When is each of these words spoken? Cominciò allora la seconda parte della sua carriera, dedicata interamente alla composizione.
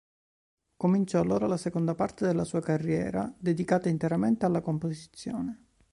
Cominciò 0.77 1.19
allora 1.19 1.45
la 1.45 1.57
seconda 1.57 1.93
parte 1.93 2.25
della 2.25 2.43
sua 2.43 2.59
carriera, 2.59 3.31
dedicata 3.37 3.87
interamente 3.87 4.47
alla 4.47 4.59
composizione. 4.59 5.65